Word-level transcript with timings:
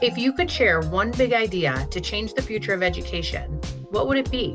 If 0.00 0.16
you 0.16 0.32
could 0.32 0.48
share 0.48 0.80
one 0.80 1.10
big 1.10 1.32
idea 1.32 1.88
to 1.90 2.00
change 2.00 2.32
the 2.32 2.42
future 2.42 2.72
of 2.72 2.84
education, 2.84 3.50
what 3.90 4.06
would 4.06 4.16
it 4.16 4.30
be? 4.30 4.54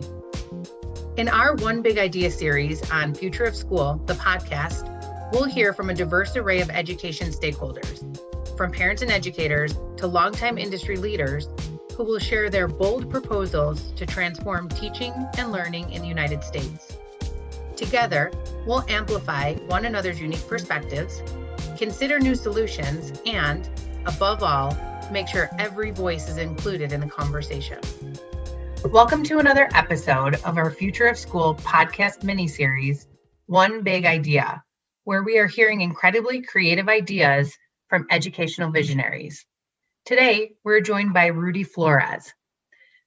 In 1.17 1.27
our 1.27 1.55
One 1.55 1.81
Big 1.81 1.97
Idea 1.97 2.31
series 2.31 2.89
on 2.89 3.13
Future 3.13 3.43
of 3.43 3.53
School, 3.53 4.01
the 4.05 4.13
podcast, 4.13 4.87
we'll 5.33 5.43
hear 5.43 5.73
from 5.73 5.89
a 5.89 5.93
diverse 5.93 6.37
array 6.37 6.61
of 6.61 6.69
education 6.69 7.27
stakeholders, 7.27 8.05
from 8.55 8.71
parents 8.71 9.01
and 9.01 9.11
educators 9.11 9.77
to 9.97 10.07
longtime 10.07 10.57
industry 10.57 10.95
leaders 10.95 11.49
who 11.97 12.05
will 12.05 12.19
share 12.19 12.49
their 12.49 12.69
bold 12.69 13.09
proposals 13.09 13.91
to 13.97 14.05
transform 14.05 14.69
teaching 14.69 15.11
and 15.37 15.51
learning 15.51 15.91
in 15.91 16.01
the 16.01 16.07
United 16.07 16.41
States. 16.41 16.97
Together, 17.75 18.31
we'll 18.65 18.85
amplify 18.87 19.55
one 19.67 19.83
another's 19.83 20.21
unique 20.21 20.47
perspectives, 20.47 21.21
consider 21.77 22.17
new 22.17 22.33
solutions, 22.33 23.21
and, 23.25 23.69
above 24.05 24.41
all, 24.41 24.73
make 25.11 25.27
sure 25.27 25.49
every 25.59 25.91
voice 25.91 26.29
is 26.29 26.37
included 26.37 26.91
in 26.91 26.99
the 26.99 27.07
conversation. 27.07 27.79
Welcome 28.85 29.23
to 29.23 29.39
another 29.39 29.69
episode 29.73 30.35
of 30.43 30.57
our 30.57 30.69
Future 30.71 31.07
of 31.07 31.17
School 31.17 31.55
podcast 31.55 32.23
mini 32.23 32.47
series, 32.47 33.07
One 33.45 33.83
Big 33.83 34.05
Idea, 34.05 34.63
where 35.03 35.23
we 35.23 35.37
are 35.37 35.47
hearing 35.47 35.81
incredibly 35.81 36.41
creative 36.41 36.89
ideas 36.89 37.57
from 37.89 38.07
educational 38.09 38.71
visionaries. 38.71 39.45
Today, 40.05 40.51
we're 40.63 40.81
joined 40.81 41.13
by 41.13 41.27
Rudy 41.27 41.63
Flores. 41.63 42.33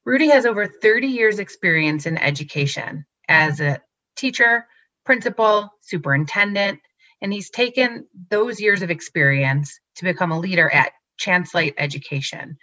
Rudy 0.05 0.29
has 0.29 0.47
over 0.47 0.67
30 0.67 1.09
years' 1.09 1.39
experience 1.39 2.07
in 2.07 2.17
education 2.17 3.05
as 3.29 3.61
a 3.61 3.83
teacher, 4.17 4.67
principal, 5.05 5.71
superintendent, 5.83 6.81
and 7.21 7.33
he's 7.33 7.51
taken 7.51 8.07
those 8.31 8.61
years 8.61 8.83
of 8.83 8.91
experience 8.91 9.81
to 9.97 10.05
become 10.05 10.33
a 10.33 10.39
leader 10.39 10.71
at 10.71 10.93
ChanceLight 11.19 11.75
Education. 11.79 12.57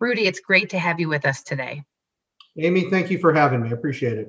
Rudy, 0.00 0.26
it's 0.26 0.40
great 0.40 0.70
to 0.70 0.78
have 0.78 1.00
you 1.00 1.08
with 1.08 1.24
us 1.24 1.42
today. 1.42 1.82
Amy, 2.58 2.90
thank 2.90 3.10
you 3.10 3.18
for 3.18 3.32
having 3.32 3.62
me. 3.62 3.68
I 3.70 3.72
appreciate 3.72 4.18
it. 4.18 4.28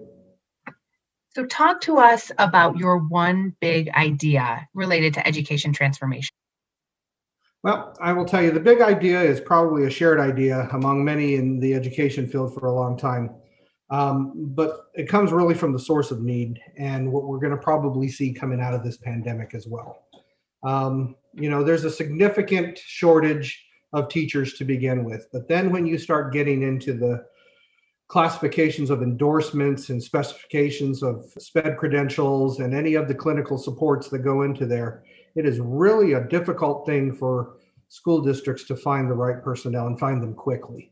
So, 1.35 1.45
talk 1.45 1.81
to 1.81 1.97
us 1.97 2.31
about 2.37 2.77
your 2.77 2.99
one 2.99 3.55
big 3.59 3.89
idea 3.89 4.67
related 4.73 5.15
to 5.15 5.27
education 5.27 5.73
transformation. 5.73 6.35
Well, 7.63 7.95
I 8.01 8.13
will 8.13 8.25
tell 8.25 8.43
you 8.43 8.51
the 8.51 8.59
big 8.59 8.81
idea 8.81 9.21
is 9.21 9.39
probably 9.39 9.85
a 9.85 9.89
shared 9.89 10.19
idea 10.19 10.67
among 10.73 11.03
many 11.03 11.35
in 11.35 11.59
the 11.59 11.73
education 11.73 12.27
field 12.27 12.53
for 12.53 12.67
a 12.67 12.73
long 12.73 12.97
time. 12.97 13.31
Um, 13.89 14.33
but 14.35 14.87
it 14.95 15.07
comes 15.07 15.31
really 15.31 15.53
from 15.53 15.71
the 15.71 15.79
source 15.79 16.11
of 16.11 16.21
need 16.21 16.59
and 16.77 17.11
what 17.11 17.25
we're 17.25 17.39
going 17.39 17.51
to 17.51 17.61
probably 17.61 18.09
see 18.09 18.33
coming 18.33 18.59
out 18.59 18.73
of 18.73 18.83
this 18.83 18.97
pandemic 18.97 19.53
as 19.53 19.65
well. 19.67 20.07
Um, 20.63 21.15
you 21.33 21.49
know, 21.49 21.63
there's 21.63 21.83
a 21.83 21.91
significant 21.91 22.77
shortage 22.77 23.65
of 23.91 24.09
teachers 24.09 24.53
to 24.53 24.65
begin 24.65 25.03
with. 25.03 25.27
But 25.31 25.47
then 25.47 25.71
when 25.71 25.85
you 25.85 25.97
start 25.97 26.33
getting 26.33 26.63
into 26.63 26.93
the 26.93 27.25
classifications 28.07 28.89
of 28.89 29.01
endorsements 29.01 29.89
and 29.89 30.01
specifications 30.01 31.01
of 31.01 31.25
SPED 31.37 31.77
credentials 31.77 32.59
and 32.59 32.73
any 32.73 32.95
of 32.95 33.07
the 33.07 33.15
clinical 33.15 33.57
supports 33.57 34.09
that 34.09 34.19
go 34.19 34.43
into 34.43 34.65
there, 34.65 35.03
it 35.35 35.45
is 35.45 35.59
really 35.59 36.13
a 36.13 36.27
difficult 36.27 36.85
thing 36.85 37.13
for 37.13 37.57
school 37.87 38.21
districts 38.21 38.63
to 38.65 38.75
find 38.75 39.09
the 39.09 39.15
right 39.15 39.43
personnel 39.43 39.87
and 39.87 39.99
find 39.99 40.21
them 40.21 40.33
quickly. 40.33 40.91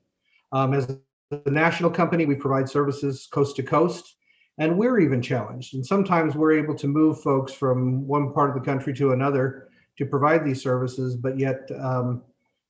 Um, 0.52 0.74
as 0.74 0.88
the 1.30 1.52
national 1.52 1.90
company, 1.90 2.26
we 2.26 2.36
provide 2.36 2.68
services 2.68 3.28
coast 3.32 3.56
to 3.56 3.64
coast, 3.64 4.16
and 4.58 4.78
we're 4.78 5.00
even 5.00 5.22
challenged. 5.22 5.74
And 5.74 5.86
sometimes 5.86 6.36
we're 6.36 6.52
able 6.52 6.76
to 6.76 6.88
move 6.88 7.22
folks 7.22 7.54
from 7.54 8.06
one 8.08 8.34
part 8.34 8.50
of 8.50 8.56
the 8.56 8.66
country 8.66 8.94
to 8.96 9.12
another 9.12 9.70
to 9.98 10.06
provide 10.06 10.46
these 10.46 10.62
services, 10.62 11.16
but 11.16 11.38
yet, 11.38 11.70
um, 11.80 12.24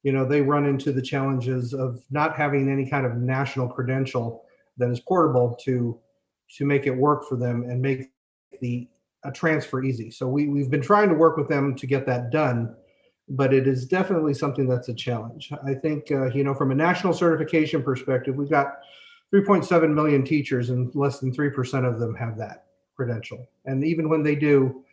you 0.03 0.11
know, 0.11 0.25
they 0.25 0.41
run 0.41 0.65
into 0.65 0.91
the 0.91 1.01
challenges 1.01 1.73
of 1.73 2.01
not 2.09 2.35
having 2.35 2.69
any 2.71 2.89
kind 2.89 3.05
of 3.05 3.17
national 3.17 3.67
credential 3.67 4.45
that 4.77 4.89
is 4.89 4.99
portable 4.99 5.55
to 5.63 5.99
to 6.57 6.65
make 6.65 6.85
it 6.85 6.91
work 6.91 7.27
for 7.29 7.37
them 7.37 7.63
and 7.63 7.81
make 7.81 8.11
the 8.61 8.87
a 9.23 9.31
transfer 9.31 9.83
easy. 9.83 10.09
So 10.09 10.27
we 10.27 10.47
we've 10.47 10.69
been 10.69 10.81
trying 10.81 11.09
to 11.09 11.15
work 11.15 11.37
with 11.37 11.47
them 11.47 11.75
to 11.75 11.87
get 11.87 12.05
that 12.07 12.31
done, 12.31 12.75
but 13.29 13.53
it 13.53 13.67
is 13.67 13.85
definitely 13.85 14.33
something 14.33 14.67
that's 14.67 14.89
a 14.89 14.93
challenge. 14.93 15.51
I 15.65 15.75
think 15.75 16.11
uh, 16.11 16.31
you 16.31 16.43
know 16.43 16.53
from 16.53 16.71
a 16.71 16.75
national 16.75 17.13
certification 17.13 17.83
perspective, 17.83 18.35
we've 18.35 18.49
got 18.49 18.79
3.7 19.33 19.93
million 19.93 20.23
teachers, 20.23 20.69
and 20.69 20.93
less 20.95 21.19
than 21.19 21.33
three 21.33 21.49
percent 21.49 21.85
of 21.85 21.99
them 21.99 22.15
have 22.15 22.37
that 22.37 22.65
credential. 22.95 23.49
And 23.65 23.83
even 23.83 24.09
when 24.09 24.23
they 24.23 24.35
do, 24.35 24.83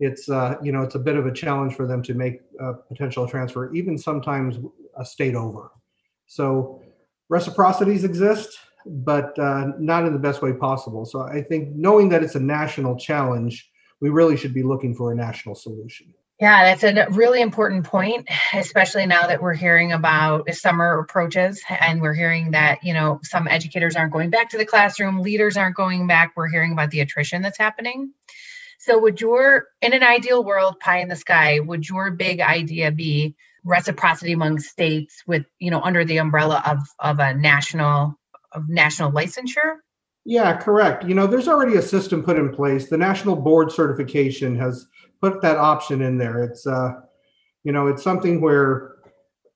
it's 0.00 0.28
uh, 0.28 0.56
you 0.62 0.72
know 0.72 0.82
it's 0.82 0.96
a 0.96 0.98
bit 0.98 1.16
of 1.16 1.26
a 1.26 1.32
challenge 1.32 1.74
for 1.74 1.86
them 1.86 2.02
to 2.02 2.14
make 2.14 2.40
a 2.60 2.74
potential 2.74 3.28
transfer, 3.28 3.72
even 3.72 3.96
sometimes 3.96 4.58
a 4.96 5.04
state 5.04 5.34
over. 5.34 5.70
So 6.26 6.82
reciprocities 7.28 8.04
exist, 8.04 8.58
but 8.86 9.38
uh, 9.38 9.72
not 9.78 10.04
in 10.04 10.12
the 10.12 10.18
best 10.18 10.42
way 10.42 10.52
possible. 10.52 11.04
So 11.04 11.22
I 11.22 11.42
think 11.42 11.74
knowing 11.74 12.08
that 12.10 12.22
it's 12.22 12.34
a 12.34 12.40
national 12.40 12.96
challenge, 12.96 13.70
we 14.00 14.10
really 14.10 14.36
should 14.36 14.54
be 14.54 14.62
looking 14.62 14.94
for 14.94 15.12
a 15.12 15.14
national 15.14 15.54
solution. 15.54 16.12
Yeah, 16.40 16.74
that's 16.74 16.82
a 16.82 17.06
really 17.12 17.40
important 17.40 17.84
point, 17.84 18.28
especially 18.52 19.06
now 19.06 19.28
that 19.28 19.40
we're 19.40 19.54
hearing 19.54 19.92
about 19.92 20.52
summer 20.52 20.98
approaches 20.98 21.62
and 21.68 22.02
we're 22.02 22.14
hearing 22.14 22.50
that, 22.50 22.82
you 22.82 22.92
know, 22.92 23.20
some 23.22 23.46
educators 23.46 23.94
aren't 23.94 24.12
going 24.12 24.30
back 24.30 24.50
to 24.50 24.58
the 24.58 24.66
classroom, 24.66 25.20
leaders 25.20 25.56
aren't 25.56 25.76
going 25.76 26.08
back. 26.08 26.32
We're 26.36 26.48
hearing 26.48 26.72
about 26.72 26.90
the 26.90 27.00
attrition 27.00 27.42
that's 27.42 27.58
happening. 27.58 28.12
So 28.80 28.98
would 28.98 29.20
your 29.20 29.66
in 29.80 29.92
an 29.92 30.02
ideal 30.02 30.42
world, 30.44 30.80
pie 30.80 31.00
in 31.00 31.08
the 31.08 31.16
sky, 31.16 31.60
would 31.60 31.88
your 31.88 32.10
big 32.10 32.40
idea 32.40 32.90
be 32.90 33.36
reciprocity 33.64 34.32
among 34.32 34.58
states 34.58 35.22
with, 35.26 35.46
you 35.60 35.70
know, 35.70 35.80
under 35.80 36.04
the 36.04 36.18
umbrella 36.18 36.62
of 36.66 36.78
of 36.98 37.20
a 37.20 37.32
national 37.34 38.18
of 38.52 38.68
national 38.68 39.12
licensure? 39.12 39.76
Yeah, 40.24 40.56
correct. 40.56 41.04
You 41.04 41.14
know, 41.14 41.26
there's 41.26 41.48
already 41.48 41.76
a 41.76 41.82
system 41.82 42.22
put 42.22 42.38
in 42.38 42.54
place. 42.54 42.88
The 42.88 42.96
National 42.96 43.36
Board 43.36 43.70
Certification 43.70 44.56
has 44.56 44.86
put 45.20 45.42
that 45.42 45.58
option 45.58 46.00
in 46.00 46.16
there. 46.16 46.42
It's 46.42 46.66
uh, 46.66 46.92
you 47.62 47.72
know, 47.72 47.86
it's 47.86 48.02
something 48.02 48.40
where 48.40 48.96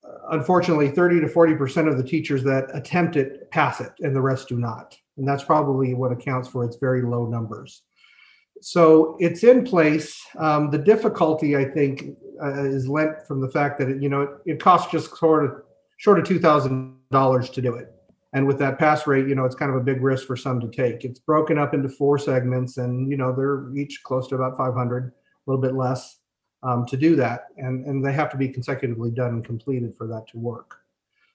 uh, 0.04 0.30
unfortunately 0.30 0.90
30 0.90 1.20
to 1.20 1.26
40% 1.26 1.88
of 1.88 1.96
the 1.96 2.02
teachers 2.02 2.42
that 2.44 2.74
attempt 2.74 3.16
it 3.16 3.50
pass 3.50 3.80
it 3.80 3.92
and 4.00 4.14
the 4.14 4.20
rest 4.20 4.48
do 4.48 4.58
not. 4.58 4.96
And 5.16 5.26
that's 5.26 5.44
probably 5.44 5.94
what 5.94 6.12
accounts 6.12 6.48
for 6.48 6.64
its 6.64 6.76
very 6.76 7.02
low 7.02 7.26
numbers 7.26 7.82
so 8.60 9.16
it's 9.20 9.44
in 9.44 9.64
place. 9.64 10.20
Um, 10.38 10.70
the 10.70 10.78
difficulty, 10.78 11.56
I 11.56 11.64
think, 11.64 12.04
uh, 12.42 12.64
is 12.64 12.88
lent 12.88 13.26
from 13.26 13.40
the 13.40 13.48
fact 13.48 13.78
that 13.78 13.88
it, 13.88 14.02
you 14.02 14.08
know 14.08 14.22
it, 14.22 14.30
it 14.46 14.60
costs 14.60 14.90
just 14.90 15.16
sort 15.16 15.44
of 15.44 15.62
short 15.98 16.18
of 16.18 16.24
two 16.24 16.38
thousand 16.38 16.96
dollars 17.10 17.50
to 17.50 17.62
do 17.62 17.74
it, 17.74 17.92
and 18.32 18.46
with 18.46 18.58
that 18.58 18.78
pass 18.78 19.06
rate, 19.06 19.26
you 19.26 19.34
know 19.34 19.44
it's 19.44 19.54
kind 19.54 19.70
of 19.70 19.76
a 19.76 19.84
big 19.84 20.02
risk 20.02 20.26
for 20.26 20.36
some 20.36 20.60
to 20.60 20.68
take. 20.68 21.04
It's 21.04 21.20
broken 21.20 21.58
up 21.58 21.74
into 21.74 21.88
four 21.88 22.18
segments, 22.18 22.78
and 22.78 23.10
you 23.10 23.16
know 23.16 23.34
they're 23.34 23.74
each 23.76 24.02
close 24.02 24.28
to 24.28 24.34
about 24.34 24.56
five 24.56 24.74
hundred, 24.74 25.12
a 25.12 25.50
little 25.50 25.62
bit 25.62 25.74
less 25.74 26.18
um, 26.62 26.86
to 26.86 26.96
do 26.96 27.16
that, 27.16 27.46
and 27.56 27.86
and 27.86 28.04
they 28.04 28.12
have 28.12 28.30
to 28.30 28.36
be 28.36 28.48
consecutively 28.48 29.10
done 29.10 29.30
and 29.30 29.44
completed 29.44 29.96
for 29.96 30.06
that 30.08 30.26
to 30.28 30.38
work. 30.38 30.76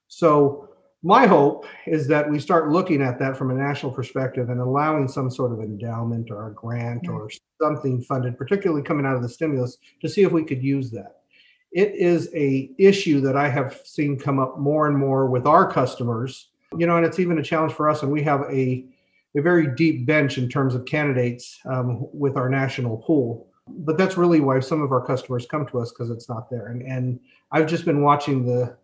So 0.07 0.69
my 1.03 1.27
hope 1.27 1.65
is 1.85 2.07
that 2.07 2.29
we 2.29 2.39
start 2.39 2.71
looking 2.71 3.01
at 3.01 3.19
that 3.19 3.35
from 3.35 3.51
a 3.51 3.53
national 3.53 3.91
perspective 3.91 4.49
and 4.49 4.61
allowing 4.61 5.07
some 5.07 5.29
sort 5.29 5.51
of 5.51 5.59
endowment 5.59 6.31
or 6.31 6.47
a 6.47 6.53
grant 6.53 7.09
or 7.09 7.29
something 7.61 8.01
funded 8.01 8.37
particularly 8.37 8.81
coming 8.81 9.05
out 9.05 9.15
of 9.15 9.21
the 9.21 9.29
stimulus 9.29 9.77
to 10.01 10.07
see 10.07 10.23
if 10.23 10.31
we 10.31 10.43
could 10.43 10.63
use 10.63 10.89
that 10.89 11.17
it 11.73 11.93
is 11.93 12.29
a 12.33 12.71
issue 12.77 13.19
that 13.19 13.35
i 13.35 13.49
have 13.49 13.81
seen 13.83 14.17
come 14.17 14.39
up 14.39 14.57
more 14.57 14.87
and 14.87 14.97
more 14.97 15.29
with 15.29 15.45
our 15.45 15.69
customers 15.69 16.51
you 16.77 16.87
know 16.87 16.97
and 16.97 17.05
it's 17.05 17.19
even 17.19 17.37
a 17.39 17.43
challenge 17.43 17.73
for 17.73 17.89
us 17.89 18.03
and 18.03 18.11
we 18.11 18.21
have 18.21 18.41
a 18.51 18.85
a 19.35 19.41
very 19.41 19.73
deep 19.75 20.05
bench 20.05 20.37
in 20.37 20.47
terms 20.47 20.75
of 20.75 20.85
candidates 20.85 21.59
um, 21.65 22.07
with 22.13 22.37
our 22.37 22.49
national 22.49 22.97
pool 22.97 23.47
but 23.67 23.97
that's 23.97 24.17
really 24.17 24.41
why 24.41 24.59
some 24.59 24.81
of 24.81 24.91
our 24.91 25.05
customers 25.05 25.45
come 25.49 25.65
to 25.65 25.79
us 25.79 25.91
because 25.91 26.09
it's 26.09 26.29
not 26.29 26.49
there 26.49 26.67
and, 26.67 26.81
and 26.83 27.19
i've 27.51 27.67
just 27.67 27.85
been 27.85 28.01
watching 28.01 28.45
the 28.45 28.77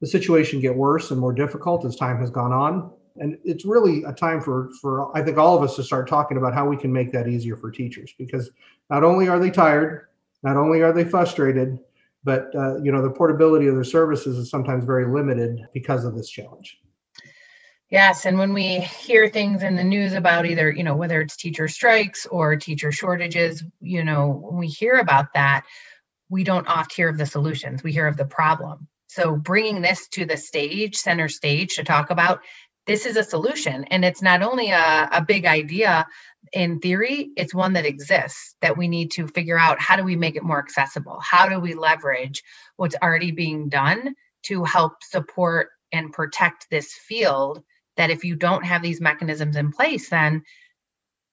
the 0.00 0.06
situation 0.06 0.60
get 0.60 0.74
worse 0.74 1.10
and 1.10 1.20
more 1.20 1.32
difficult 1.32 1.84
as 1.84 1.96
time 1.96 2.18
has 2.18 2.30
gone 2.30 2.52
on. 2.52 2.90
And 3.16 3.36
it's 3.44 3.64
really 3.64 4.04
a 4.04 4.12
time 4.12 4.40
for, 4.40 4.70
for 4.80 5.16
I 5.16 5.22
think 5.22 5.38
all 5.38 5.56
of 5.56 5.62
us 5.62 5.74
to 5.76 5.82
start 5.82 6.08
talking 6.08 6.36
about 6.36 6.54
how 6.54 6.68
we 6.68 6.76
can 6.76 6.92
make 6.92 7.10
that 7.12 7.26
easier 7.26 7.56
for 7.56 7.70
teachers 7.70 8.14
because 8.16 8.50
not 8.90 9.02
only 9.02 9.28
are 9.28 9.40
they 9.40 9.50
tired, 9.50 10.06
not 10.44 10.56
only 10.56 10.82
are 10.82 10.92
they 10.92 11.04
frustrated, 11.04 11.80
but 12.22 12.54
uh, 12.54 12.80
you 12.82 12.92
know 12.92 13.02
the 13.02 13.10
portability 13.10 13.66
of 13.66 13.74
their 13.74 13.84
services 13.84 14.38
is 14.38 14.50
sometimes 14.50 14.84
very 14.84 15.06
limited 15.06 15.66
because 15.72 16.04
of 16.04 16.14
this 16.14 16.28
challenge. 16.28 16.80
Yes, 17.90 18.26
and 18.26 18.38
when 18.38 18.52
we 18.52 18.80
hear 18.80 19.28
things 19.28 19.62
in 19.62 19.74
the 19.74 19.84
news 19.84 20.12
about 20.12 20.44
either, 20.44 20.70
you 20.70 20.84
know, 20.84 20.94
whether 20.94 21.22
it's 21.22 21.36
teacher 21.36 21.68
strikes 21.68 22.26
or 22.26 22.54
teacher 22.56 22.92
shortages, 22.92 23.64
you 23.80 24.04
know, 24.04 24.28
when 24.28 24.58
we 24.58 24.66
hear 24.66 24.96
about 24.96 25.32
that, 25.32 25.64
we 26.28 26.44
don't 26.44 26.68
oft 26.68 26.92
hear 26.92 27.08
of 27.08 27.16
the 27.16 27.24
solutions. 27.24 27.82
We 27.82 27.92
hear 27.92 28.06
of 28.06 28.18
the 28.18 28.26
problem. 28.26 28.88
So 29.06 29.36
bringing 29.36 29.80
this 29.80 30.06
to 30.08 30.26
the 30.26 30.36
stage, 30.36 30.96
center 30.96 31.28
stage 31.28 31.76
to 31.76 31.84
talk 31.84 32.10
about 32.10 32.40
this 32.86 33.06
is 33.06 33.16
a 33.16 33.24
solution. 33.24 33.84
And 33.84 34.04
it's 34.04 34.20
not 34.20 34.42
only 34.42 34.70
a, 34.70 35.08
a 35.10 35.24
big 35.26 35.46
idea 35.46 36.06
in 36.52 36.80
theory, 36.80 37.30
it's 37.36 37.54
one 37.54 37.72
that 37.72 37.86
exists 37.86 38.54
that 38.60 38.76
we 38.76 38.88
need 38.88 39.12
to 39.12 39.28
figure 39.28 39.58
out 39.58 39.80
how 39.80 39.96
do 39.96 40.04
we 40.04 40.16
make 40.16 40.36
it 40.36 40.42
more 40.42 40.58
accessible? 40.58 41.20
How 41.22 41.48
do 41.48 41.58
we 41.58 41.72
leverage 41.72 42.42
what's 42.76 42.96
already 43.02 43.30
being 43.30 43.70
done 43.70 44.14
to 44.44 44.64
help 44.64 45.02
support 45.02 45.68
and 45.90 46.12
protect 46.12 46.66
this 46.70 46.92
field 46.92 47.62
that 47.98 48.10
if 48.10 48.24
you 48.24 48.34
don't 48.34 48.64
have 48.64 48.80
these 48.80 49.00
mechanisms 49.00 49.56
in 49.56 49.70
place 49.70 50.08
then 50.08 50.42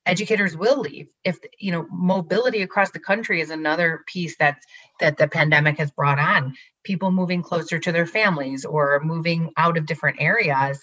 educators 0.05 0.55
will 0.55 0.79
leave. 0.79 1.07
If 1.23 1.39
you 1.59 1.71
know 1.71 1.87
mobility 1.91 2.61
across 2.61 2.91
the 2.91 2.99
country 2.99 3.41
is 3.41 3.49
another 3.49 4.03
piece 4.07 4.37
that 4.37 4.59
that 4.99 5.17
the 5.17 5.27
pandemic 5.27 5.77
has 5.77 5.91
brought 5.91 6.19
on. 6.19 6.55
People 6.83 7.11
moving 7.11 7.41
closer 7.41 7.79
to 7.79 7.91
their 7.91 8.05
families 8.05 8.65
or 8.65 9.01
moving 9.03 9.51
out 9.57 9.77
of 9.77 9.85
different 9.85 10.17
areas. 10.19 10.79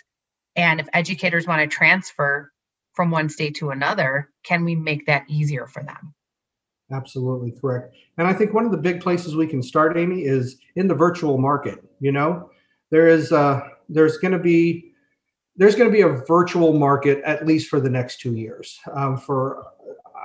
And 0.56 0.80
if 0.80 0.88
educators 0.92 1.46
want 1.46 1.62
to 1.62 1.74
transfer 1.74 2.50
from 2.94 3.10
one 3.10 3.28
state 3.28 3.54
to 3.56 3.70
another 3.70 4.28
can 4.44 4.64
we 4.64 4.74
make 4.74 5.06
that 5.06 5.24
easier 5.28 5.66
for 5.66 5.82
them? 5.82 6.14
Absolutely 6.90 7.52
correct. 7.52 7.94
And 8.18 8.26
i 8.26 8.32
think 8.32 8.52
one 8.52 8.66
of 8.66 8.72
the 8.72 8.78
big 8.78 9.00
places 9.00 9.34
we 9.36 9.46
can 9.46 9.62
start 9.62 9.96
amy 9.96 10.22
is 10.22 10.56
in 10.76 10.88
the 10.88 10.94
virtual 10.94 11.38
market 11.38 11.78
you 12.00 12.12
know? 12.12 12.50
There 12.90 13.06
is 13.06 13.32
uh 13.32 13.60
there's 13.88 14.18
going 14.18 14.32
to 14.32 14.38
be 14.38 14.91
there's 15.56 15.74
going 15.76 15.88
to 15.88 15.92
be 15.92 16.02
a 16.02 16.08
virtual 16.08 16.72
market 16.72 17.22
at 17.24 17.46
least 17.46 17.68
for 17.68 17.80
the 17.80 17.90
next 17.90 18.20
two 18.20 18.34
years 18.34 18.78
um, 18.94 19.16
for 19.16 19.66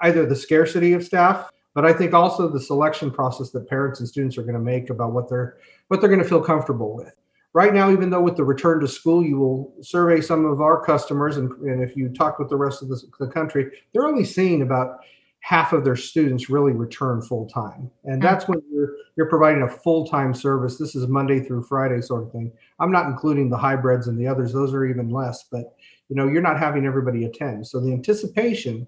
either 0.04 0.26
the 0.26 0.36
scarcity 0.36 0.94
of 0.94 1.04
staff 1.04 1.50
but 1.74 1.86
i 1.86 1.94
think 1.94 2.14
also 2.14 2.48
the 2.48 2.60
selection 2.60 3.12
process 3.12 3.50
that 3.52 3.68
parents 3.68 4.00
and 4.00 4.08
students 4.08 4.38
are 4.38 4.44
going 4.44 4.54
to 4.54 4.60
make 4.60 4.90
about 4.90 5.12
what 5.12 5.30
they're 5.30 5.58
what 5.88 6.00
they're 6.02 6.10
going 6.10 6.22
to 6.22 6.28
feel 6.28 6.42
comfortable 6.42 6.96
with. 6.96 7.14
Right 7.54 7.74
now 7.74 7.90
even 7.90 8.10
though 8.10 8.22
with 8.22 8.36
the 8.36 8.44
return 8.44 8.80
to 8.82 8.88
school 8.88 9.24
you 9.24 9.38
will 9.40 9.74
survey 9.82 10.22
some 10.22 10.46
of 10.46 10.62
our 10.62 10.84
customers 10.84 11.38
and, 11.38 11.52
and 11.62 11.82
if 11.82 11.96
you 11.96 12.10
talk 12.10 12.38
with 12.38 12.50
the 12.50 12.58
rest 12.58 12.84
of 12.84 12.90
the, 12.90 13.02
the 13.20 13.28
country 13.28 13.72
they're 13.94 14.06
only 14.06 14.26
seeing 14.26 14.62
about 14.62 15.00
half 15.40 15.72
of 15.74 15.84
their 15.86 15.96
students 15.96 16.50
really 16.50 16.74
return 16.74 17.22
full 17.22 17.48
time 17.48 17.90
and 18.06 18.22
that's 18.22 18.48
when 18.48 18.62
you're 18.72 18.96
you're 19.16 19.30
providing 19.30 19.64
a 19.64 19.70
full 19.70 20.06
time 20.08 20.34
service. 20.34 20.78
This 20.78 20.96
is 20.96 21.08
monday 21.08 21.40
through 21.40 21.64
friday 21.64 22.02
sort 22.02 22.24
of 22.24 22.32
thing. 22.32 22.52
I'm 22.80 22.92
not 22.92 23.08
including 23.08 23.50
the 23.50 23.58
hybrids 23.58 24.08
and 24.08 24.20
the 24.20 24.28
others. 24.28 24.54
Those 24.54 24.74
are 24.74 24.86
even 24.86 25.10
less 25.10 25.46
but 25.52 25.76
you 26.10 26.16
know 26.16 26.28
you're 26.28 26.42
not 26.42 26.60
having 26.60 26.86
everybody 26.86 27.26
attend. 27.26 27.68
So 27.68 27.80
the 27.80 27.94
anticipation 27.94 28.88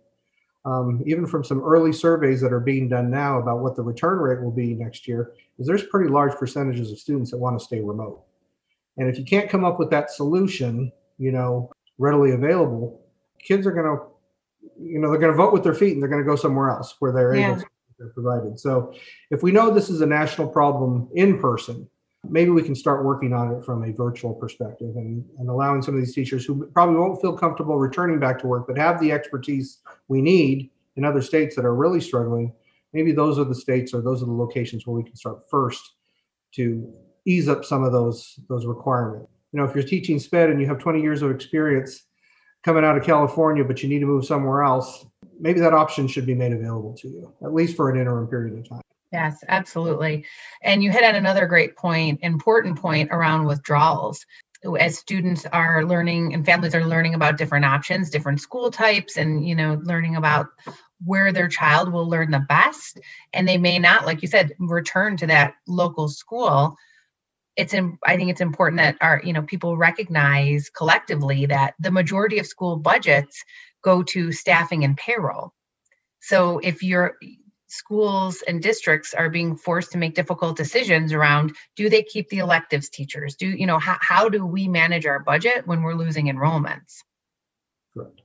um, 0.66 1.02
even 1.06 1.26
from 1.26 1.44
some 1.44 1.64
early 1.64 1.94
surveys 1.94 2.42
that 2.42 2.52
are 2.52 2.60
being 2.60 2.90
done 2.90 3.10
now 3.10 3.40
about 3.40 3.60
what 3.60 3.78
the 3.78 3.82
return 3.82 4.20
rate 4.20 4.42
will 4.42 4.52
be 4.52 4.74
next 4.74 5.08
year 5.08 5.32
is 5.58 5.66
there's 5.66 5.86
pretty 5.86 6.10
large 6.10 6.34
percentages 6.38 6.92
of 6.92 7.00
students 7.00 7.32
that 7.32 7.38
want 7.38 7.58
to 7.58 7.64
stay 7.64 7.80
remote. 7.80 8.24
And 8.98 9.08
if 9.08 9.18
you 9.18 9.24
can't 9.24 9.50
come 9.50 9.64
up 9.64 9.80
with 9.80 9.90
that 9.92 10.12
solution 10.12 10.92
you 11.20 11.32
know 11.32 11.70
readily 12.00 12.32
available 12.32 13.02
kids 13.44 13.68
are 13.68 13.72
going 13.72 13.86
to 13.86 14.04
you 14.80 15.00
know 15.00 15.10
they're 15.10 15.20
going 15.20 15.32
to 15.32 15.38
vote 15.38 15.54
with 15.54 15.64
their 15.64 15.74
feet 15.74 15.94
and 15.94 16.02
they're 16.02 16.10
going 16.10 16.22
to 16.22 16.28
go 16.28 16.36
somewhere 16.36 16.70
else 16.70 16.96
where 17.00 17.12
they're 17.12 17.36
yeah. 17.36 17.52
able 17.52 17.62
to 17.62 17.68
they're 17.98 18.10
provided 18.10 18.58
so 18.60 18.94
if 19.30 19.44
we 19.44 19.52
know 19.52 19.70
this 19.70 19.90
is 19.90 20.02
a 20.02 20.06
national 20.06 20.48
problem 20.48 21.10
in 21.16 21.38
person 21.38 21.88
maybe 22.28 22.50
we 22.50 22.62
can 22.62 22.76
start 22.76 23.06
working 23.06 23.34
on 23.34 23.52
it 23.52 23.64
from 23.64 23.84
a 23.84 23.94
virtual 23.94 24.34
perspective 24.34 24.96
and, 24.96 25.24
and 25.38 25.50
allowing 25.50 25.82
some 25.82 25.96
of 25.96 26.00
these 26.02 26.14
teachers 26.14 26.46
who 26.46 26.66
probably 26.74 26.96
won't 26.96 27.22
feel 27.22 27.36
comfortable 27.36 27.78
returning 27.78 28.20
back 28.20 28.40
to 28.40 28.48
work 28.48 28.68
but 28.68 28.78
have 28.78 29.00
the 29.00 29.12
expertise 29.12 29.80
we 30.08 30.22
need 30.22 30.70
in 30.96 31.06
other 31.06 31.22
states 31.22 31.56
that 31.56 31.66
are 31.66 31.76
really 31.76 32.02
struggling 32.02 32.54
maybe 32.94 33.12
those 33.12 33.38
are 33.38 33.46
the 33.46 33.56
states 33.56 33.94
or 33.94 34.02
those 34.02 34.22
are 34.22 34.28
the 34.28 34.32
locations 34.32 34.88
where 34.88 34.96
we 34.96 35.04
can 35.04 35.16
start 35.16 35.50
first 35.50 35.94
to 36.54 36.94
ease 37.26 37.48
up 37.50 37.66
some 37.66 37.84
of 37.84 37.92
those 37.92 38.40
those 38.48 38.66
requirements 38.66 39.30
you 39.52 39.60
know 39.60 39.66
if 39.66 39.76
you're 39.76 39.84
teaching 39.84 40.20
sped 40.20 40.50
and 40.50 40.62
you 40.62 40.68
have 40.68 40.80
20 40.80 41.02
years 41.02 41.22
of 41.22 41.32
experience 41.32 42.04
coming 42.64 42.84
out 42.84 42.98
of 42.98 43.04
California, 43.04 43.64
but 43.64 43.82
you 43.82 43.90
need 43.90 44.00
to 44.00 44.06
move 44.06 44.26
somewhere 44.26 44.64
else, 44.64 45.06
maybe 45.40 45.60
that 45.60 45.74
option 45.74 46.08
should 46.08 46.26
be 46.26 46.36
made 46.36 46.52
available 46.52 46.94
to 46.96 47.08
you, 47.08 47.34
at 47.44 47.54
least 47.54 47.76
for 47.76 47.90
an 47.90 48.00
interim 48.00 48.28
period 48.28 48.58
of 48.58 48.68
time. 48.68 48.82
Yes, 49.12 49.44
absolutely. 49.48 50.26
And 50.62 50.84
you 50.84 50.92
hit 50.92 51.04
on 51.04 51.16
another 51.16 51.48
great 51.48 51.76
point, 51.76 52.20
important 52.22 52.80
point 52.80 53.10
around 53.12 53.46
withdrawals. 53.46 54.26
As 54.78 55.00
students 55.00 55.46
are 55.46 55.86
learning 55.86 56.34
and 56.34 56.46
families 56.46 56.76
are 56.76 56.86
learning 56.86 57.14
about 57.14 57.38
different 57.38 57.66
options, 57.66 58.10
different 58.10 58.42
school 58.42 58.70
types, 58.70 59.16
and 59.16 59.48
you 59.48 59.56
know, 59.56 59.80
learning 59.84 60.18
about 60.18 60.48
where 61.06 61.32
their 61.32 61.48
child 61.48 61.92
will 61.92 62.08
learn 62.08 62.30
the 62.30 62.46
best, 62.50 63.00
and 63.34 63.48
they 63.48 63.58
may 63.58 63.80
not, 63.80 64.06
like 64.06 64.22
you 64.22 64.28
said, 64.28 64.54
return 64.60 65.16
to 65.16 65.28
that 65.28 65.56
local 65.66 66.10
school 66.10 66.76
it's 67.60 67.74
in, 67.74 67.98
i 68.06 68.16
think 68.18 68.30
it's 68.32 68.42
important 68.42 68.80
that 68.80 68.96
our 69.02 69.22
you 69.24 69.34
know 69.34 69.44
people 69.44 69.78
recognize 69.78 70.70
collectively 70.70 71.46
that 71.46 71.74
the 71.80 71.92
majority 71.92 72.40
of 72.40 72.48
school 72.48 72.78
budgets 72.78 73.44
go 73.82 74.04
to 74.04 74.32
staffing 74.32 74.84
and 74.84 74.98
payroll. 74.98 75.54
So 76.22 76.60
if 76.60 76.84
your 76.84 77.16
schools 77.68 78.44
and 78.48 78.62
districts 78.62 79.14
are 79.14 79.30
being 79.30 79.56
forced 79.56 79.92
to 79.92 79.98
make 79.98 80.16
difficult 80.16 80.58
decisions 80.58 81.14
around 81.14 81.56
do 81.76 81.88
they 81.90 82.04
keep 82.04 82.30
the 82.30 82.40
electives 82.40 82.90
teachers? 82.90 83.36
Do 83.36 83.48
you 83.48 83.68
know 83.68 83.78
how, 83.78 83.98
how 84.02 84.30
do 84.30 84.46
we 84.46 84.68
manage 84.68 85.06
our 85.06 85.20
budget 85.20 85.68
when 85.68 85.84
we're 85.84 85.94
losing 85.94 86.26
enrollments? 86.26 87.04
Correct. 87.94 88.22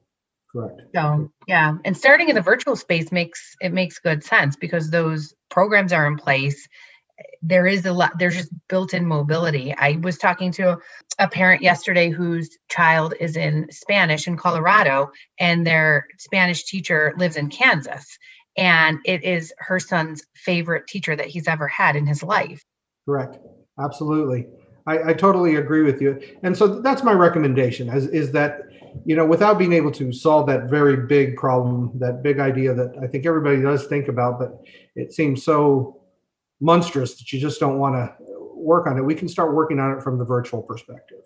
Correct. 0.51 0.81
So 0.95 1.31
yeah 1.47 1.77
and 1.85 1.97
starting 1.97 2.29
in 2.31 2.35
the 2.35 2.41
virtual 2.41 2.77
space 2.77 3.13
makes 3.13 3.55
it 3.61 3.73
makes 3.73 3.99
good 3.99 4.25
sense 4.25 4.57
because 4.57 4.91
those 4.91 5.35
programs 5.51 5.93
are 5.93 6.07
in 6.07 6.17
place 6.17 6.69
there 7.43 7.67
is 7.67 7.85
a 7.87 7.93
lot 7.93 8.19
there's 8.19 8.37
just 8.37 8.53
built-in 8.69 9.07
mobility. 9.07 9.75
I 9.77 9.99
was 10.03 10.19
talking 10.19 10.51
to 10.53 10.79
a 11.19 11.29
parent 11.29 11.63
yesterday 11.63 12.11
whose 12.11 12.59
child 12.69 13.15
is 13.21 13.37
in 13.37 13.69
spanish 13.71 14.27
in 14.27 14.37
colorado 14.37 15.11
and 15.39 15.67
their 15.67 16.07
spanish 16.19 16.65
teacher 16.65 17.15
lives 17.17 17.37
in 17.37 17.51
kansas 17.51 18.19
and 18.57 18.99
it 19.05 19.23
is 19.25 19.53
her 19.59 19.79
son's 19.79 20.23
favorite 20.35 20.87
teacher 20.87 21.17
that 21.17 21.27
he's 21.27 21.49
ever 21.49 21.69
had 21.69 21.97
in 21.97 22.07
his 22.07 22.23
life. 22.23 22.63
Correct. 23.05 23.39
Absolutely. 23.81 24.47
I, 24.87 25.11
I 25.11 25.13
totally 25.15 25.57
agree 25.57 25.83
with 25.83 26.01
you. 26.01 26.21
And 26.43 26.57
so 26.57 26.81
that's 26.81 27.03
my 27.03 27.13
recommendation 27.13 27.89
is, 27.89 28.07
is 28.09 28.33
that 28.33 28.63
you 29.05 29.17
know 29.17 29.27
without 29.27 29.59
being 29.59 29.73
able 29.73 29.91
to 29.91 30.13
solve 30.13 30.47
that 30.47 30.71
very 30.71 30.97
big 30.97 31.37
problem 31.37 31.91
that 31.99 32.23
big 32.23 32.39
idea 32.39 32.73
that 32.73 32.95
i 33.03 33.09
think 33.09 33.27
everybody 33.27 33.61
does 33.61 33.89
think 33.89 34.07
about 34.07 34.39
but 34.39 34.61
it 34.95 35.13
seems 35.13 35.43
so 35.43 36.01
monstrous 36.61 37.17
that 37.17 37.33
you 37.33 37.41
just 37.41 37.61
don't 37.61 37.79
want 37.79 37.95
to 37.95 38.15
work 38.55 38.87
on 38.87 38.97
it, 38.97 39.03
we 39.03 39.15
can 39.15 39.29
start 39.29 39.55
working 39.55 39.79
on 39.79 39.97
it 39.97 40.03
from 40.03 40.19
the 40.19 40.25
virtual 40.25 40.63
perspective. 40.63 41.21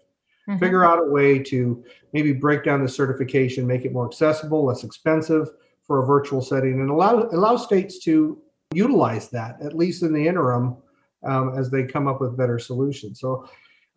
Mm-hmm. 0.49 0.59
Figure 0.59 0.85
out 0.85 0.99
a 0.99 1.05
way 1.05 1.39
to 1.39 1.85
maybe 2.13 2.33
break 2.33 2.65
down 2.65 2.83
the 2.83 2.89
certification, 2.89 3.67
make 3.67 3.85
it 3.85 3.93
more 3.93 4.07
accessible, 4.07 4.65
less 4.65 4.83
expensive 4.83 5.51
for 5.83 6.03
a 6.03 6.07
virtual 6.07 6.41
setting, 6.41 6.81
and 6.81 6.91
allow 6.91 7.29
allow 7.29 7.57
states 7.57 7.99
to 8.01 8.41
utilize 8.73 9.29
that 9.31 9.61
at 9.63 9.75
least 9.75 10.03
in 10.03 10.13
the 10.13 10.27
interim 10.27 10.77
um, 11.25 11.57
as 11.59 11.71
they 11.71 11.85
come 11.85 12.07
up 12.07 12.21
with 12.21 12.37
better 12.37 12.59
solutions. 12.59 13.21
So. 13.21 13.49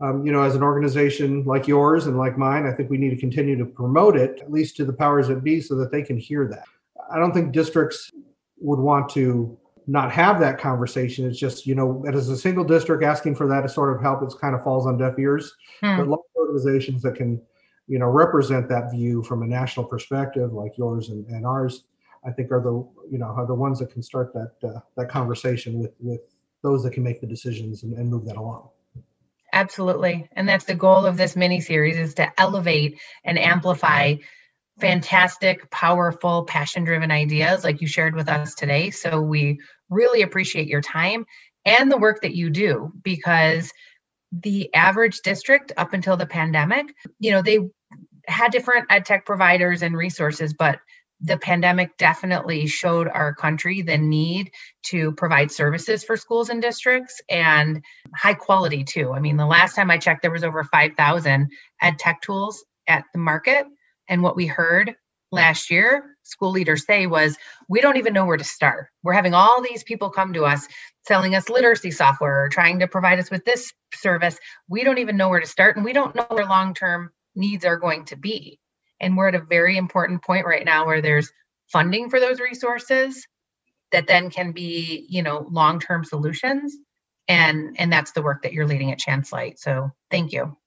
Um, 0.04 0.25
you 0.25 0.31
know, 0.31 0.42
as 0.42 0.56
an 0.56 0.63
organization 0.63 1.45
like 1.45 1.68
yours 1.68 2.07
and 2.07 2.18
like 2.18 2.35
mine, 2.35 2.66
I 2.66 2.71
think 2.71 2.90
we 2.90 2.97
need 2.97 3.11
to 3.11 3.18
continue 3.18 3.56
to 3.56 3.66
promote 3.66 4.18
it, 4.18 4.40
at 4.42 4.52
least 4.52 4.76
to 4.78 4.83
the 4.83 4.92
powers 4.92 5.28
that 5.28 5.44
be, 5.44 5.61
so 5.61 5.76
that 5.76 5.92
they 5.92 6.02
can 6.02 6.18
hear 6.18 6.47
that. 6.47 6.66
I 7.11 7.19
don't 7.19 7.31
think 7.31 7.52
districts 7.52 8.09
would 8.57 8.80
want 8.80 9.09
to 9.09 9.59
not 9.92 10.10
have 10.10 10.40
that 10.40 10.57
conversation. 10.57 11.28
It's 11.28 11.38
just, 11.38 11.68
you 11.68 11.76
know, 11.76 12.06
as 12.07 12.30
a 12.30 12.38
single 12.38 12.64
district 12.64 13.04
asking 13.04 13.36
for 13.36 13.45
that 13.50 13.62
to 13.62 13.69
sort 13.69 13.94
of 13.94 14.02
help, 14.02 14.24
it 14.24 14.33
kind 14.40 14.56
of 14.56 14.64
falls 14.64 14.88
on 14.88 14.98
deaf 14.98 15.19
ears. 15.19 15.54
Hmm. 15.81 15.98
But 15.98 16.07
local 16.07 16.30
organizations 16.38 17.02
that 17.02 17.16
can, 17.16 17.42
you 17.88 18.00
know, 18.00 18.06
represent 18.06 18.69
that 18.69 18.90
view 18.90 19.21
from 19.21 19.44
a 19.44 19.48
national 19.48 19.86
perspective, 19.86 20.54
like 20.54 20.78
yours 20.78 21.10
and, 21.10 21.26
and 21.28 21.45
ours, 21.45 21.83
I 22.26 22.31
think 22.31 22.54
are 22.54 22.62
the, 22.62 22.71
you 23.12 23.18
know, 23.18 23.26
are 23.26 23.45
the 23.45 23.54
ones 23.54 23.80
that 23.80 23.92
can 23.92 24.02
start 24.02 24.33
that 24.33 24.54
uh, 24.64 24.80
that 24.95 25.10
conversation 25.10 25.78
with 25.78 25.92
with 26.00 26.21
those 26.64 26.83
that 26.83 26.94
can 26.94 27.04
make 27.04 27.19
the 27.19 27.28
decisions 27.28 27.83
and, 27.83 27.94
and 27.94 28.10
move 28.10 28.26
that 28.28 28.38
along. 28.38 28.69
Absolutely, 29.52 30.30
and 30.38 30.48
that's 30.48 30.66
the 30.66 30.76
goal 30.76 31.06
of 31.06 31.18
this 31.18 31.36
mini 31.36 31.60
series 31.60 31.98
is 31.98 32.14
to 32.14 32.31
elevate 32.40 32.98
and 33.26 33.38
amplify 33.38 34.16
fantastic, 34.80 35.69
powerful, 35.69 36.44
passion 36.44 36.83
driven 36.83 37.12
ideas 37.12 37.64
like 37.64 37.81
you 37.81 37.88
shared 37.88 38.16
with 38.16 38.30
us 38.30 38.56
today. 38.56 38.90
So 38.90 39.21
we 39.21 39.60
really 39.92 40.24
appreciate 40.24 40.68
your 40.68 40.81
time 40.81 41.26
and 41.66 41.92
the 41.92 41.98
work 41.98 42.21
that 42.21 42.33
you 42.33 42.50
do 42.50 42.92
because 43.04 43.71
the 44.31 44.74
average 44.74 45.19
district 45.21 45.71
up 45.78 45.94
until 45.94 46.18
the 46.18 46.26
pandemic, 46.26 46.88
you 47.19 47.31
know, 47.31 47.42
they 47.42 47.60
had 48.28 48.52
different 48.52 48.88
ed 48.90 49.06
tech 49.06 49.26
providers 49.26 49.83
and 49.83 49.95
resources, 49.95 50.54
but 50.54 50.80
the 51.24 51.38
pandemic 51.38 51.98
definitely 51.98 52.66
showed 52.66 53.07
our 53.07 53.36
country 53.36 53.83
the 53.83 53.98
need 53.98 54.50
to 54.83 55.12
provide 55.12 55.52
services 55.52 56.04
for 56.04 56.18
schools 56.18 56.50
and 56.50 56.62
districts 56.62 57.21
and 57.30 57.83
high 58.16 58.33
quality 58.33 58.83
too. 58.83 59.12
I 59.14 59.19
mean, 59.19 59.38
the 59.38 59.45
last 59.45 59.76
time 59.76 59.92
I 59.92 59.98
checked, 59.98 60.24
there 60.24 60.31
was 60.31 60.44
over 60.44 60.64
5,000 60.64 61.52
ed 61.81 62.00
tech 62.00 62.21
tools 62.21 62.64
at 62.88 63.04
the 63.14 63.19
market 63.19 63.68
and 64.10 64.24
what 64.24 64.36
we 64.36 64.48
heard 64.48 64.95
last 65.31 65.71
year, 65.71 66.18
school 66.23 66.52
leaders 66.52 66.85
say 66.85 67.07
was, 67.07 67.38
we 67.69 67.81
don't 67.81 67.97
even 67.97 68.14
know 68.14 68.26
where 68.26 68.38
to 68.38 68.44
start. 68.44 68.88
We're 69.04 69.14
having 69.14 69.33
all 69.33 69.61
these 69.61 69.83
people 69.83 70.09
come 70.11 70.33
to 70.33 70.45
us 70.45 70.68
selling 71.07 71.35
us 71.35 71.50
literacy 71.50 71.92
software 71.92 72.45
or 72.45 72.50
trying 72.50 72.80
to 72.80 72.88
provide 72.88 73.19
us 73.19 73.31
with 73.31 73.45
this 73.45 73.73
service. 73.95 74.38
We 74.69 74.83
don't 74.83 75.00
even 75.00 75.18
know 75.18 75.30
where 75.30 75.42
to 75.42 75.47
start 75.47 75.76
and 75.78 75.85
we 75.85 75.94
don't 75.94 76.16
know 76.16 76.26
where 76.30 76.45
long 76.45 76.73
term 76.76 77.11
needs 77.35 77.66
are 77.66 77.78
going 77.78 78.06
to 78.06 78.18
be. 78.18 78.59
And 79.02 79.18
we're 79.18 79.30
at 79.30 79.35
a 79.35 79.42
very 79.42 79.78
important 79.78 80.23
point 80.23 80.45
right 80.45 80.66
now 80.66 80.85
where 80.88 81.02
there's 81.02 81.31
funding 81.71 82.09
for 82.09 82.19
those 82.19 82.40
resources 82.40 83.28
that 83.92 84.07
then 84.07 84.30
can 84.31 84.54
be, 84.54 85.06
you 85.09 85.23
know, 85.23 85.47
long 85.52 85.80
term 85.80 86.06
solutions. 86.06 86.76
and 87.28 87.78
and 87.80 87.94
that's 87.94 88.14
the 88.14 88.23
work 88.23 88.44
that 88.44 88.54
you're 88.54 88.68
leading 88.68 88.92
at 88.92 89.00
ChanceLight. 89.00 89.59
So 89.59 89.92
thank 90.11 90.33
you. 90.33 90.57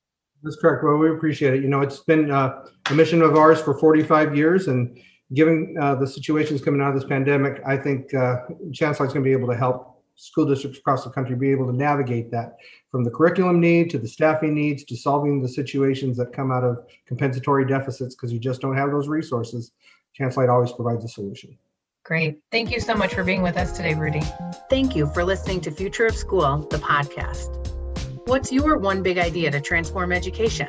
That's 0.45 0.57
correct. 0.57 0.85
Well, 0.85 0.99
we 0.99 1.11
appreciate 1.11 1.55
it. 1.55 1.63
You 1.63 1.69
know, 1.69 1.81
it's 1.81 2.01
been 2.01 2.31
uh, 2.31 2.65
a 2.91 2.95
mission 2.95 3.23
of 3.23 3.35
ours 3.35 3.63
for 3.63 3.79
45 3.79 4.37
years, 4.37 4.69
and 4.69 4.97
given 5.33 5.75
uh, 5.81 5.95
the 5.95 6.07
situations 6.07 6.61
coming 6.61 6.83
out 6.83 6.95
of 6.95 7.01
this 7.01 7.09
pandemic, 7.09 7.63
I 7.67 7.79
think 7.79 8.13
uh, 8.13 8.37
ChanceLight's 8.71 9.15
going 9.15 9.25
to 9.25 9.31
be 9.31 9.33
able 9.33 9.49
to 9.49 9.57
help 9.57 10.03
school 10.17 10.45
districts 10.45 10.79
across 10.79 11.03
the 11.03 11.11
country 11.11 11.35
be 11.35 11.51
able 11.51 11.67
to 11.67 11.73
navigate 11.73 12.31
that 12.31 12.57
from 12.91 13.03
the 13.03 13.11
curriculum 13.11 13.59
need 13.59 13.91
to 13.91 13.99
the 13.99 14.07
staffing 14.07 14.55
needs 14.55 14.85
to 14.85 14.97
solving 14.97 15.43
the 15.43 15.49
situations 15.49 16.17
that 16.17 16.33
come 16.33 16.53
out 16.53 16.63
of 16.63 16.79
compensatory 17.07 17.67
deficits 17.67 18.15
because 18.15 18.33
you 18.33 18.39
just 18.39 18.61
don't 18.61 18.77
have 18.77 18.93
those 18.93 19.09
resources. 19.09 19.73
ChanceLight 20.19 20.49
always 20.49 20.71
provides 20.71 21.05
a 21.05 21.09
solution. 21.09 21.59
Great. 22.05 22.39
Thank 22.53 22.71
you 22.71 22.81
so 22.81 22.95
much 22.95 23.15
for 23.15 23.25
being 23.25 23.43
with 23.43 23.57
us 23.57 23.73
today, 23.73 23.95
Rudy. 23.95 24.23
Thank 24.69 24.95
you 24.95 25.07
for 25.07 25.25
listening 25.25 25.63
to 25.63 25.71
Future 25.71 26.05
of 26.07 26.15
School, 26.15 26.59
the 26.71 26.77
podcast. 26.77 27.74
What's 28.27 28.51
your 28.51 28.79
one 28.79 29.03
big 29.03 29.19
idea 29.19 29.51
to 29.51 29.61
transform 29.61 30.11
education? 30.11 30.69